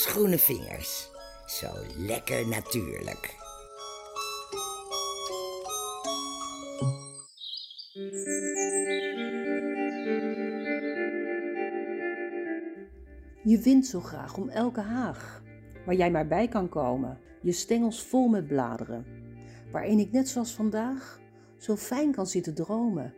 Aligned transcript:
groene 0.00 0.38
vingers. 0.38 1.10
Zo 1.46 1.68
lekker 1.96 2.48
natuurlijk. 2.48 3.40
Je 13.44 13.58
wint 13.62 13.86
zo 13.86 14.00
graag 14.00 14.36
om 14.36 14.48
elke 14.48 14.80
haag, 14.80 15.42
waar 15.86 15.94
jij 15.94 16.10
maar 16.10 16.26
bij 16.26 16.48
kan 16.48 16.68
komen, 16.68 17.18
je 17.42 17.52
stengels 17.52 18.02
vol 18.02 18.28
met 18.28 18.46
bladeren, 18.46 19.06
waarin 19.72 19.98
ik 19.98 20.12
net 20.12 20.28
zoals 20.28 20.54
vandaag 20.54 21.20
zo 21.58 21.76
fijn 21.76 22.12
kan 22.12 22.26
zitten 22.26 22.54
dromen. 22.54 23.14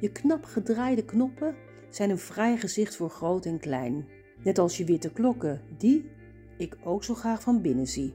Je 0.00 0.12
knap 0.12 0.44
gedraaide 0.44 1.04
knoppen 1.04 1.56
zijn 1.90 2.10
een 2.10 2.18
vrij 2.18 2.56
gezicht 2.56 2.96
voor 2.96 3.10
groot 3.10 3.46
en 3.46 3.58
klein, 3.58 4.08
net 4.44 4.58
als 4.58 4.76
je 4.76 4.84
witte 4.84 5.10
klokken, 5.10 5.60
die 5.78 6.10
ik 6.56 6.76
ook 6.84 7.04
zo 7.04 7.14
graag 7.14 7.42
van 7.42 7.60
binnen 7.60 7.86
zie. 7.86 8.14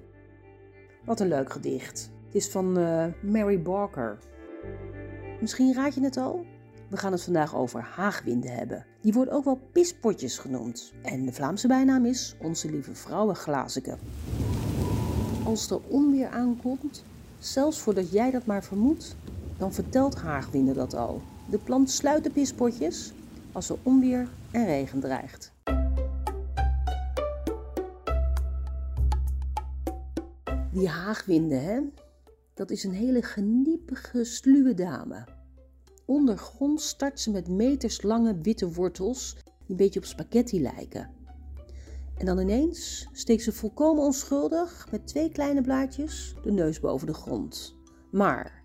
Wat 1.06 1.20
een 1.20 1.28
leuk 1.28 1.52
gedicht. 1.52 2.12
Het 2.26 2.36
is 2.36 2.50
van 2.50 2.80
uh, 2.80 3.06
Mary 3.22 3.62
Barker. 3.62 4.18
Misschien 5.42 5.74
raad 5.74 5.94
je 5.94 6.04
het 6.04 6.18
al? 6.18 6.46
We 6.88 6.98
gaan 6.98 7.12
het 7.12 7.24
vandaag 7.24 7.56
over 7.56 7.82
haagwinden 7.82 8.52
hebben. 8.52 8.86
Die 9.02 9.14
wordt 9.14 9.32
ook 9.32 9.44
wel 9.44 9.60
pispotjes 9.72 10.38
genoemd. 10.38 10.94
En 11.02 11.26
de 11.26 11.34
Vlaamse 11.34 11.68
bijnaam 11.68 12.06
is 12.06 12.36
Onze 12.42 12.70
Lieve 12.72 12.96
Vrouwenglazenke. 12.96 13.98
Als 15.44 15.70
er 15.70 15.80
onweer 15.88 16.28
aankomt, 16.28 17.04
zelfs 17.38 17.80
voordat 17.80 18.12
jij 18.12 18.32
dat 18.32 18.46
maar 18.46 18.64
vermoedt, 18.64 19.16
dan 19.58 19.74
vertelt 19.74 20.16
haagwinden 20.16 20.76
dat 20.76 20.94
al. 20.96 21.22
De 21.50 21.58
plant 21.58 21.90
sluit 21.92 22.24
de 22.24 22.30
pispotjes 22.30 23.14
als 23.52 23.70
er 23.70 23.78
onweer 23.84 24.28
en 24.52 24.66
regen 24.66 25.00
dreigt. 25.00 25.54
Die 30.72 30.88
haagwinden, 30.88 31.64
hè? 31.64 31.82
Dat 32.54 32.72
is 32.72 32.84
een 32.84 32.94
hele 32.94 33.22
geniepige, 33.22 34.24
sluwe 34.24 34.74
dame. 34.74 35.28
Ondergrond 36.06 36.82
start 36.82 37.20
ze 37.20 37.32
met 37.32 37.48
meterslange 37.48 38.38
witte 38.42 38.74
wortels 38.74 39.34
die 39.34 39.54
een 39.68 39.76
beetje 39.76 40.00
op 40.00 40.06
spaghetti 40.06 40.62
lijken. 40.62 41.10
En 42.18 42.26
dan 42.26 42.40
ineens 42.40 43.08
steekt 43.12 43.44
ze 43.44 43.52
volkomen 43.52 44.04
onschuldig 44.04 44.88
met 44.92 45.08
twee 45.08 45.32
kleine 45.32 45.62
blaadjes 45.62 46.36
de 46.44 46.52
neus 46.52 46.80
boven 46.80 47.08
de 47.08 47.14
grond. 47.14 47.76
Maar 48.12 48.64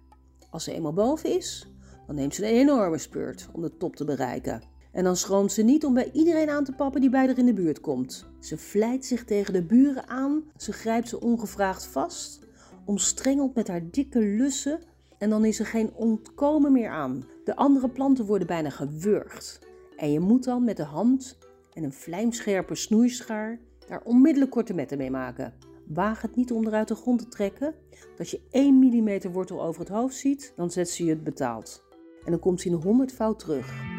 als 0.51 0.65
ze 0.65 0.73
eenmaal 0.73 0.93
boven 0.93 1.31
is, 1.37 1.73
dan 2.07 2.15
neemt 2.15 2.35
ze 2.35 2.43
een 2.43 2.59
enorme 2.59 2.99
speurt 2.99 3.49
om 3.53 3.63
de 3.63 3.77
top 3.77 3.97
te 3.97 4.05
bereiken. 4.05 4.74
En 4.95 5.05
dan 5.05 5.17
schroomt 5.17 5.53
ze 5.53 5.63
niet 5.63 5.85
om 5.85 5.95
bij 5.95 6.11
iedereen 6.13 6.51
aan 6.51 6.65
te 6.65 6.73
pappen 6.73 7.01
die 7.01 7.11
bij 7.11 7.27
haar 7.27 7.39
in 7.39 7.47
de 7.47 7.53
buurt 7.53 7.81
komt. 7.81 8.27
Ze 8.41 8.59
vlijt 8.59 9.05
zich 9.05 9.25
tegen 9.25 9.53
de 9.53 9.63
buren 9.63 10.09
aan, 10.09 10.43
ze 10.57 10.73
grijpt 10.73 11.09
ze 11.09 11.21
ongevraagd 11.21 11.87
vast, 11.87 12.47
omstrengelt 12.85 13.55
met 13.55 13.69
haar 13.69 13.91
dikke 13.91 14.19
lussen 14.21 14.81
en 15.19 15.31
dan 15.31 15.45
is 15.45 15.59
er 15.59 15.67
geen 15.67 15.95
ontkomen 15.95 16.73
meer 16.73 16.91
aan. 16.91 17.25
De 17.45 17.57
andere 17.57 17.89
planten 17.89 18.25
worden 18.27 18.47
bijna 18.47 18.71
gewurgd. 18.71 19.59
En 19.97 20.13
je 20.13 20.21
moet 20.21 20.45
dan 20.45 20.65
met 20.65 20.77
de 20.77 20.85
hand 20.85 21.39
en 21.73 21.85
een 21.85 21.93
vlijmscherpe 21.93 22.75
snoeischaar 22.75 23.59
daar 23.89 24.03
onmiddellijk 24.05 24.51
korte 24.51 24.75
metten 24.75 24.99
mee 24.99 25.11
maken. 25.11 25.55
Waag 25.87 26.23
het 26.23 26.37
niet 26.37 26.53
om 26.53 26.67
eruit 26.67 26.89
de 26.89 26.95
grond 26.95 27.19
te 27.19 27.29
trekken. 27.29 27.75
Als 28.19 28.31
je 28.31 28.41
1 28.51 28.75
mm 28.75 29.33
wortel 29.33 29.63
over 29.63 29.81
het 29.81 29.91
hoofd 29.91 30.17
ziet, 30.17 30.53
dan 30.57 30.71
zet 30.71 30.89
ze 30.89 31.05
je 31.05 31.11
het 31.11 31.25
betaald. 31.25 31.83
En 32.25 32.31
dan 32.31 32.41
komt 32.41 32.61
ze 32.61 32.69
in 32.69 32.75
100 32.75 33.13
fout 33.13 33.39
terug. 33.39 33.94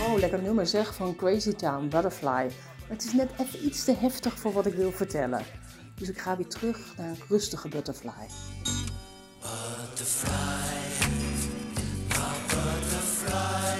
Oh, 0.00 0.18
lekker 0.18 0.42
nummer 0.42 0.66
zeg 0.66 0.94
van 0.94 1.16
Crazy 1.16 1.52
Town, 1.52 1.88
Butterfly. 1.88 2.28
Maar 2.28 2.88
het 2.88 3.04
is 3.04 3.12
net 3.12 3.30
even 3.38 3.66
iets 3.66 3.84
te 3.84 3.94
heftig 3.94 4.38
voor 4.38 4.52
wat 4.52 4.66
ik 4.66 4.74
wil 4.74 4.92
vertellen. 4.92 5.42
Dus 5.94 6.08
ik 6.08 6.18
ga 6.18 6.36
weer 6.36 6.48
terug 6.48 6.96
naar 6.96 7.08
een 7.08 7.18
rustige 7.28 7.68
butterfly. 7.68 8.10
Butterfly, 9.40 11.08
butterfly. 12.08 13.78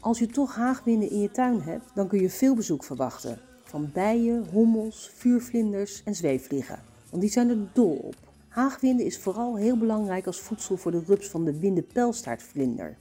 Als 0.00 0.18
je 0.18 0.26
toch 0.26 0.54
haagwinden 0.54 1.10
in 1.10 1.20
je 1.20 1.30
tuin 1.30 1.60
hebt, 1.60 1.90
dan 1.94 2.08
kun 2.08 2.20
je 2.20 2.30
veel 2.30 2.54
bezoek 2.54 2.84
verwachten. 2.84 3.38
Van 3.64 3.90
bijen, 3.92 4.46
hommels, 4.52 5.10
vuurvlinders 5.14 6.02
en 6.02 6.14
zweefvliegen. 6.14 6.78
Want 7.10 7.22
die 7.22 7.30
zijn 7.30 7.48
er 7.48 7.58
dol 7.72 7.94
op. 7.94 8.33
Haagwinden 8.54 9.06
is 9.06 9.18
vooral 9.18 9.56
heel 9.56 9.76
belangrijk 9.76 10.26
als 10.26 10.40
voedsel 10.40 10.76
voor 10.76 10.90
de 10.90 11.02
rups 11.06 11.28
van 11.28 11.44
de 11.44 11.58
windenpelstaartvlinder. 11.58 12.98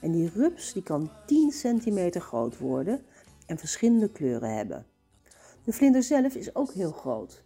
En 0.00 0.12
die 0.12 0.30
rups 0.34 0.72
die 0.72 0.82
kan 0.82 1.10
10 1.26 1.50
centimeter 1.52 2.20
groot 2.20 2.58
worden 2.58 3.00
en 3.46 3.58
verschillende 3.58 4.10
kleuren 4.10 4.56
hebben. 4.56 4.86
De 5.64 5.72
vlinder 5.72 6.02
zelf 6.02 6.34
is 6.34 6.54
ook 6.54 6.72
heel 6.72 6.92
groot, 6.92 7.42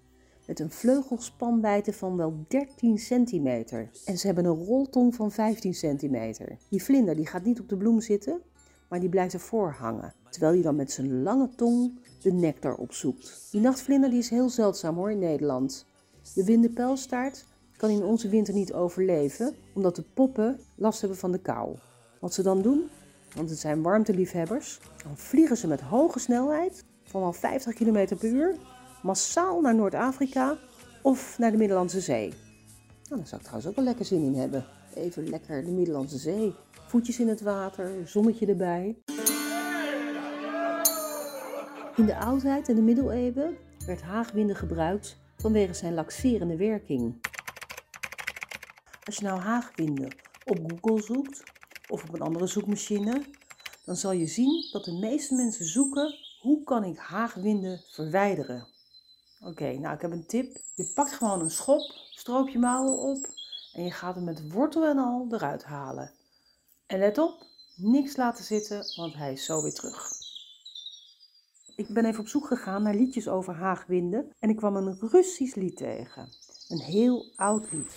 met 0.47 0.61
een 0.61 0.71
vleugelspanwijdte 0.71 1.93
van 1.93 2.17
wel 2.17 2.45
13 2.49 2.99
centimeter. 2.99 3.91
En 4.05 4.19
ze 4.19 4.27
hebben 4.27 4.45
een 4.45 4.65
roltong 4.65 5.15
van 5.15 5.33
15 5.33 5.75
centimeter. 5.75 6.57
Die 6.69 6.83
vlinder 6.83 7.17
die 7.17 7.27
gaat 7.27 7.45
niet 7.45 7.61
op 7.61 7.69
de 7.69 7.77
bloem 7.77 8.01
zitten, 8.01 8.41
maar 8.89 9.01
die 9.01 9.09
blijft 9.09 9.35
ervoor 9.35 9.71
hangen, 9.71 10.15
terwijl 10.31 10.53
hij 10.53 10.63
dan 10.63 10.77
met 10.77 10.93
zijn 10.93 11.23
lange 11.23 11.49
tong 11.57 11.99
de 12.23 12.33
nectar 12.33 12.75
opzoekt. 12.75 13.49
Die 13.51 13.61
nachtvlinder 13.61 14.11
die 14.11 14.19
is 14.19 14.31
heel 14.31 14.49
zeldzaam 14.49 14.97
hoor 14.97 15.11
in 15.11 15.19
Nederland. 15.19 15.87
De 16.33 16.45
windenpelstaart 16.45 17.45
kan 17.77 17.91
in 17.91 18.03
onze 18.03 18.29
winter 18.29 18.55
niet 18.55 18.73
overleven, 18.73 19.55
omdat 19.75 19.97
de 19.97 20.05
poppen 20.15 20.61
last 20.75 21.01
hebben 21.01 21.19
van 21.19 21.33
de 21.33 21.39
kou. 21.39 21.77
Wat 22.21 22.35
ze 22.35 22.43
dan 22.43 22.63
doen, 22.63 22.91
want 23.35 23.51
het 23.51 23.59
zijn 23.59 23.83
warmteliefhebbers, 23.83 24.81
dan 25.03 25.17
vliegen 25.17 25.57
ze 25.57 25.67
met 25.67 25.81
hoge 25.81 26.19
snelheid, 26.19 26.85
van 27.03 27.23
al 27.23 27.33
50 27.33 27.75
km 27.75 28.17
per 28.17 28.31
uur, 28.31 28.57
massaal 29.03 29.61
naar 29.61 29.75
Noord-Afrika 29.75 30.59
of 31.03 31.39
naar 31.39 31.51
de 31.51 31.57
Middellandse 31.57 32.01
Zee. 32.01 32.29
Nou, 32.29 33.21
daar 33.21 33.27
zou 33.27 33.41
ik 33.41 33.47
trouwens 33.47 33.67
ook 33.67 33.77
wel 33.77 33.85
lekker 33.85 34.05
zin 34.05 34.23
in 34.23 34.35
hebben. 34.35 34.65
Even 34.95 35.29
lekker 35.29 35.65
de 35.65 35.71
Middellandse 35.71 36.19
Zee. 36.19 36.55
Voetjes 36.87 37.21
in 37.21 37.29
het 37.29 37.41
water, 37.41 37.91
zonnetje 38.05 38.47
erbij. 38.47 38.97
In 41.97 42.07
de 42.07 42.17
oudheid 42.17 42.69
en 42.69 42.75
de 42.75 42.83
middeleeuwen 42.83 43.57
werd 43.87 44.03
haagwinden 44.03 44.57
gebruikt 44.57 45.17
vanwege 45.45 45.75
zijn 45.75 45.95
laxerende 45.95 46.57
werking. 46.57 47.21
Als 49.05 49.17
je 49.17 49.25
nou 49.25 49.41
haagwinden 49.41 50.17
op 50.45 50.59
Google 50.81 51.03
zoekt 51.03 51.43
of 51.89 52.03
op 52.03 52.15
een 52.15 52.21
andere 52.21 52.47
zoekmachine, 52.47 53.25
dan 53.85 53.97
zal 53.97 54.13
je 54.13 54.27
zien 54.27 54.69
dat 54.73 54.85
de 54.85 54.93
meeste 54.93 55.35
mensen 55.35 55.65
zoeken 55.65 56.15
hoe 56.41 56.65
kan 56.65 56.85
ik 56.85 56.99
haagwinden 56.99 57.81
verwijderen. 57.91 58.67
Oké, 59.41 59.73
nou 59.73 59.95
ik 59.95 60.01
heb 60.01 60.11
een 60.11 60.27
tip. 60.27 60.57
Je 60.75 60.91
pakt 60.95 61.13
gewoon 61.13 61.41
een 61.41 61.51
schop, 61.51 61.93
stroop 62.11 62.49
je 62.49 62.59
mouwen 62.59 62.99
op 62.99 63.27
en 63.73 63.85
je 63.85 63.91
gaat 63.91 64.15
hem 64.15 64.25
met 64.25 64.53
wortel 64.53 64.85
en 64.85 64.99
al 64.99 65.27
eruit 65.31 65.65
halen. 65.65 66.13
En 66.87 66.99
let 66.99 67.19
op, 67.19 67.47
niks 67.77 68.17
laten 68.17 68.45
zitten, 68.45 68.85
want 68.97 69.15
hij 69.15 69.33
is 69.33 69.45
zo 69.45 69.63
weer 69.63 69.75
terug. 69.75 70.24
Ik 71.77 71.89
ben 71.89 72.05
even 72.05 72.21
op 72.21 72.29
zoek 72.29 72.47
gegaan 72.47 72.83
naar 72.83 72.95
liedjes 72.95 73.29
over 73.29 73.55
haagwinden 73.55 74.33
en 74.39 74.49
ik 74.49 74.57
kwam 74.57 74.77
een 74.77 74.97
Russisch 75.01 75.55
lied 75.55 75.77
tegen. 75.77 76.29
Een 76.69 76.81
heel 76.81 77.33
oud 77.37 77.73
lied. 77.73 77.97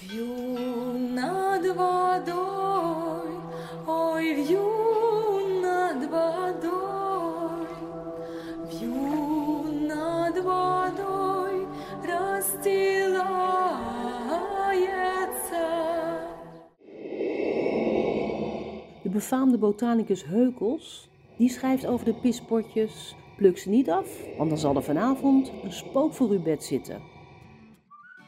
De 19.03 19.09
befaamde 19.09 19.58
botanicus 19.58 20.26
Heukels, 20.26 21.09
die 21.38 21.50
schrijft 21.50 21.85
over 21.85 22.06
de 22.06 22.14
pispotjes, 22.14 23.16
pluk 23.37 23.57
ze 23.57 23.69
niet 23.69 23.89
af, 23.89 24.07
want 24.37 24.49
dan 24.49 24.59
zal 24.59 24.75
er 24.75 24.84
vanavond 24.84 25.51
een 25.63 25.72
spook 25.72 26.13
voor 26.13 26.29
uw 26.29 26.41
bed 26.41 26.63
zitten. 26.63 27.01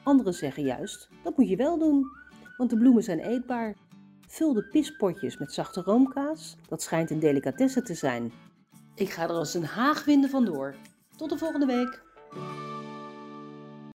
Anderen 0.03 0.33
zeggen 0.33 0.63
juist, 0.63 1.09
dat 1.23 1.37
moet 1.37 1.49
je 1.49 1.55
wel 1.55 1.77
doen, 1.77 2.05
want 2.57 2.69
de 2.69 2.77
bloemen 2.77 3.03
zijn 3.03 3.19
eetbaar. 3.19 3.75
Vul 4.27 4.53
de 4.53 4.67
pispotjes 4.67 5.37
met 5.37 5.53
zachte 5.53 5.81
roomkaas, 5.81 6.57
dat 6.67 6.81
schijnt 6.81 7.11
een 7.11 7.19
delicatesse 7.19 7.81
te 7.81 7.93
zijn. 7.93 8.31
Ik 8.95 9.09
ga 9.09 9.23
er 9.23 9.29
als 9.29 9.53
een 9.53 9.65
haagwinde 9.65 10.29
vandoor. 10.29 10.75
Tot 11.15 11.29
de 11.29 11.37
volgende 11.37 11.65
week. 11.65 12.03